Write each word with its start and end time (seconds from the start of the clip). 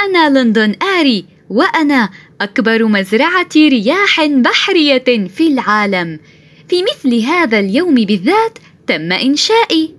أنا 0.00 0.38
لندن 0.38 0.76
آري 0.98 1.24
وأنا 1.50 2.10
أكبر 2.40 2.84
مزرعة 2.84 3.48
رياح 3.56 4.26
بحرية 4.26 5.28
في 5.28 5.48
العالم. 5.48 6.20
في 6.68 6.82
مثل 6.82 7.14
هذا 7.14 7.58
اليوم 7.58 7.94
بالذات 7.94 8.58
تم 8.86 9.12
إنشائي. 9.12 9.94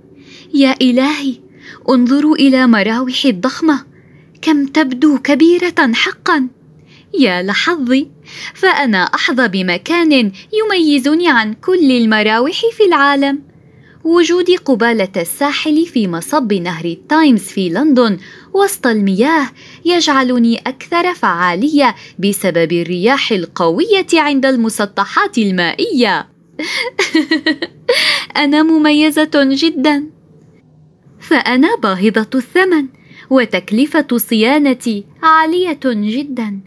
يا 0.54 0.76
إلهي 0.82 1.36
انظروا 1.90 2.36
إلى 2.36 2.68
مراوح 2.68 3.26
الضخمة. 3.26 3.86
كم 4.42 4.66
تبدو 4.66 5.20
كبيرة 5.20 5.92
حقا. 5.94 6.48
يا 7.20 7.44
لحظي 7.44 8.08
فأنا 8.54 9.04
أحظى 9.04 9.48
بمكان 9.48 10.32
يميزني 10.54 11.28
عن 11.30 11.54
كل 11.54 11.92
المراوح 11.92 12.62
في 12.78 12.84
العالم. 12.88 13.42
وجودي 14.06 14.56
قبالة 14.58 15.12
الساحل 15.18 15.86
في 15.86 16.08
مصب 16.08 16.54
نهر 16.54 16.86
التايمز 16.86 17.42
في 17.42 17.70
لندن 17.70 18.18
وسط 18.54 18.88
المياه 18.88 19.50
يجعلني 19.86 20.58
أكثر 20.58 21.14
فعالية 21.14 21.96
بسبب 22.20 22.72
الرياح 22.72 23.32
القوية 23.32 24.08
عند 24.14 24.46
المسطحات 24.46 25.38
المائية. 25.38 26.28
أنا 28.44 28.64
مميزة 28.64 29.32
جدا. 29.36 30.04
فأنا 31.20 31.76
باهظة 31.76 32.30
الثمن 32.36 32.88
وتكلفة 33.30 34.18
صيانتي 34.18 35.04
عالية 35.24 35.80
جدا. 35.86 36.60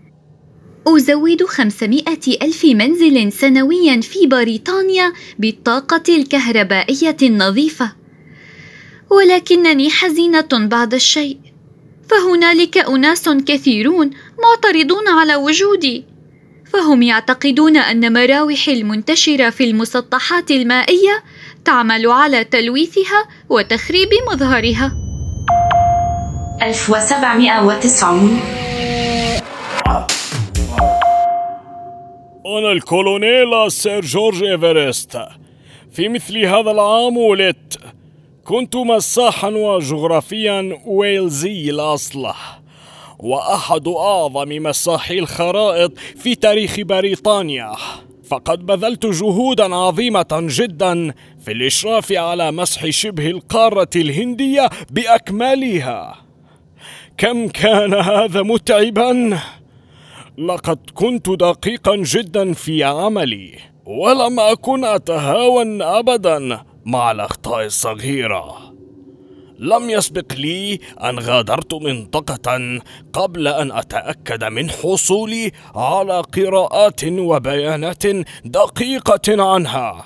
أزود 0.86 1.42
خمسمائة 1.42 2.42
ألف 2.42 2.64
منزل 2.64 3.32
سنويا 3.32 4.00
في 4.00 4.26
بريطانيا 4.26 5.12
بالطاقة 5.38 6.02
الكهربائية 6.08 7.16
النظيفة. 7.22 7.92
ولكنني 9.10 9.90
حزينة 9.90 10.48
بعض 10.52 10.94
الشيء. 10.94 11.38
فهنالك 12.10 12.78
أناس 12.78 13.28
كثيرون 13.28 14.10
معترضون 14.42 15.08
على 15.08 15.36
وجودي. 15.36 16.04
فهم 16.72 17.02
يعتقدون 17.02 17.76
أن 17.76 18.12
مراوح 18.12 18.68
المنتشرة 18.68 19.50
في 19.50 19.64
المسطحات 19.64 20.50
المائية 20.50 21.22
تعمل 21.64 22.06
على 22.06 22.44
تلويثها 22.44 23.28
وتخريب 23.48 24.08
مظهرها. 24.32 24.92
1790 26.62 28.57
أنا 32.48 32.72
الكولونيل 32.72 33.72
سير 33.72 34.00
جورج 34.00 34.44
إيفرست. 34.44 35.18
في 35.92 36.08
مثل 36.08 36.38
هذا 36.38 36.70
العام 36.70 37.16
ولدت. 37.16 37.80
كنت 38.44 38.76
مساحا 38.76 39.48
وجغرافيا 39.48 40.78
ويلزي 40.86 41.70
الأصل 41.70 42.28
وأحد 43.18 43.88
أعظم 43.88 44.48
مساحي 44.48 45.18
الخرائط 45.18 45.98
في 45.98 46.34
تاريخ 46.34 46.80
بريطانيا. 46.80 47.72
فقد 48.28 48.66
بذلت 48.66 49.06
جهودا 49.06 49.74
عظيمة 49.74 50.26
جدا 50.32 51.14
في 51.44 51.52
الإشراف 51.52 52.12
على 52.12 52.52
مسح 52.52 52.86
شبه 52.88 53.30
القارة 53.30 53.90
الهندية 53.96 54.70
بأكملها. 54.90 56.16
كم 57.18 57.48
كان 57.48 57.94
هذا 57.94 58.42
متعبا؟ 58.42 59.38
لقد 60.38 60.78
كنت 60.94 61.30
دقيقا 61.30 61.96
جدا 61.96 62.52
في 62.52 62.84
عملي 62.84 63.58
ولم 63.86 64.40
أكن 64.40 64.84
اتهاون 64.84 65.82
ابدا 65.82 66.64
مع 66.84 67.10
الأخطاء 67.10 67.66
الصغيرة. 67.66 68.74
لم 69.58 69.90
يسبق 69.90 70.32
لي 70.32 70.78
أن 71.04 71.18
غادرت 71.18 71.74
منطقة 71.74 72.80
قبل 73.12 73.48
أن 73.48 73.72
أتأكد 73.72 74.44
من 74.44 74.70
حصولي 74.70 75.52
على 75.74 76.20
قراءات 76.20 77.04
وبيانات 77.04 78.06
دقيقة 78.44 79.42
عنها. 79.42 80.04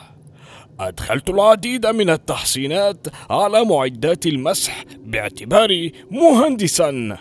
أدخلت 0.80 1.30
العديد 1.30 1.86
من 1.86 2.10
التحسينات 2.10 3.06
على 3.30 3.64
معدات 3.64 4.26
المسح 4.26 4.84
باعتباري 5.04 5.92
مهندسا 6.10 7.18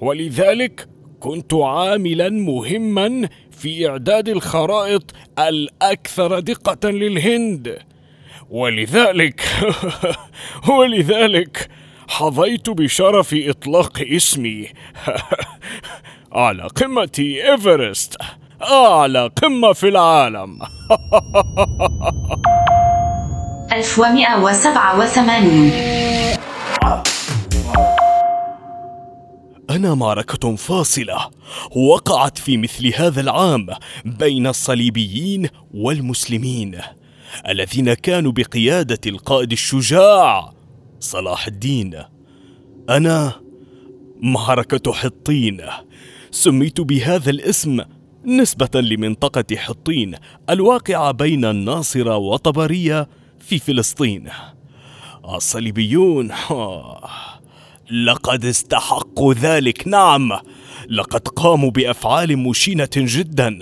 ولذلك 0.00 0.91
كنت 1.22 1.54
عاملا 1.54 2.28
مهما 2.28 3.28
في 3.50 3.88
إعداد 3.88 4.28
الخرائط 4.28 5.14
الأكثر 5.38 6.40
دقة 6.40 6.90
للهند. 6.90 7.78
ولذلك 8.50 9.42
ولذلك 10.78 11.68
حظيت 12.08 12.70
بشرف 12.70 13.34
إطلاق 13.34 14.00
اسمي. 14.00 14.68
على 16.32 16.62
قمة 16.62 17.12
إيفرست. 17.18 18.16
اعلى 18.62 19.30
قمة 19.42 19.72
في 19.72 19.88
العالم. 19.88 20.58
1187 23.72 26.01
أنا 29.72 29.94
معركة 29.94 30.56
فاصلة. 30.56 31.30
وقعت 31.76 32.38
في 32.38 32.56
مثل 32.56 32.94
هذا 32.94 33.20
العام 33.20 33.66
بين 34.04 34.46
الصليبيين 34.46 35.48
والمسلمين 35.74 36.78
الذين 37.48 37.94
كانوا 37.94 38.32
بقيادة 38.32 38.98
القائد 39.06 39.52
الشجاع 39.52 40.52
صلاح 41.00 41.46
الدين. 41.46 42.02
أنا 42.90 43.32
معركة 44.22 44.92
حطين. 44.92 45.60
سميت 46.30 46.80
بهذا 46.80 47.30
الاسم 47.30 47.80
نسبة 48.24 48.80
لمنطقة 48.80 49.56
حطين 49.56 50.14
الواقعة 50.50 51.12
بين 51.12 51.44
الناصرة 51.44 52.16
وطبرية 52.16 53.08
في 53.38 53.58
فلسطين. 53.58 54.28
الصليبيون 55.34 56.32
لقد 57.90 58.44
استحقوا 58.44 59.34
ذلك 59.34 59.88
نعم. 59.88 60.32
لقد 60.88 61.28
قاموا 61.28 61.70
بأفعال 61.70 62.38
مشينة 62.38 62.88
جدا. 62.96 63.58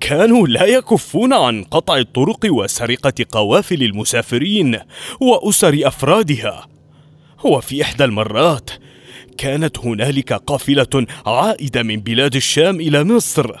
كانوا 0.00 0.48
لا 0.48 0.64
يكفون 0.64 1.32
عن 1.32 1.64
قطع 1.64 1.96
الطرق 1.96 2.38
وسرقة 2.44 3.26
قوافل 3.32 3.82
المسافرين 3.82 4.78
وأسر 5.20 5.80
أفرادها. 5.82 6.66
وفي 7.44 7.82
إحدى 7.82 8.04
المرات 8.04 8.70
كانت 9.38 9.78
هنالك 9.78 10.32
قافلة 10.32 11.06
عائدة 11.26 11.82
من 11.82 12.00
بلاد 12.00 12.36
الشام 12.36 12.80
إلى 12.80 13.04
مصر 13.04 13.52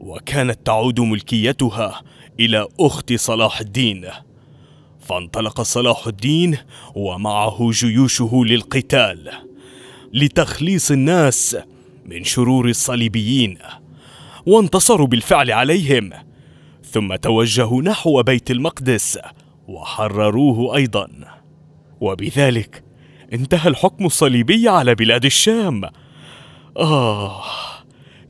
وكانت 0.00 0.66
تعود 0.66 1.00
ملكيتها 1.00 2.02
إلى 2.40 2.66
أخت 2.80 3.12
صلاح 3.12 3.60
الدين. 3.60 4.06
فانطلق 5.04 5.62
صلاح 5.62 6.06
الدين 6.06 6.58
ومعه 6.94 7.70
جيوشه 7.70 8.42
للقتال 8.44 9.30
لتخليص 10.12 10.90
الناس 10.90 11.56
من 12.06 12.24
شرور 12.24 12.68
الصليبيين 12.68 13.58
وانتصروا 14.46 15.06
بالفعل 15.06 15.50
عليهم. 15.50 16.10
ثم 16.84 17.14
توجهوا 17.14 17.82
نحو 17.82 18.22
بيت 18.22 18.50
المقدس 18.50 19.18
وحرروه 19.68 20.76
أيضا. 20.76 21.08
وبذلك 22.00 22.84
انتهى 23.32 23.68
الحكم 23.68 24.06
الصليبي 24.06 24.68
على 24.68 24.94
بلاد 24.94 25.24
الشام. 25.24 25.84
آه 26.76 27.42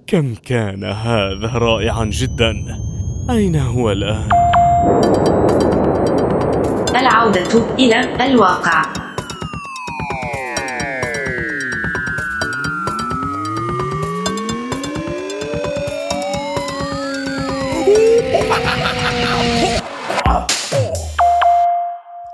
كم 0.06 0.35
كان 0.35 0.85
هذا 0.85 1.50
رائعا 1.55 2.05
جدا. 2.05 2.81
أين 3.31 3.56
هو 3.56 3.93
الآن؟ 3.93 4.29
العودة 6.96 7.75
إلى 7.75 8.25
الواقع. 8.25 9.05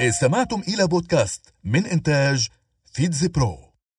استمعتم 0.01 0.63
إلى 0.69 0.87
بودكاست 0.87 1.55
من 1.65 1.87
إنتاج 1.87 2.49
فيتز 2.93 3.27
برو. 3.27 3.70